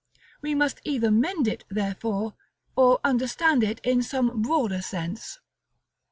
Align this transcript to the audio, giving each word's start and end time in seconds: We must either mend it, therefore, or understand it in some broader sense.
We 0.41 0.55
must 0.55 0.81
either 0.83 1.11
mend 1.11 1.47
it, 1.47 1.63
therefore, 1.69 2.33
or 2.75 2.99
understand 3.03 3.61
it 3.63 3.79
in 3.83 4.01
some 4.01 4.41
broader 4.41 4.81
sense. 4.81 5.37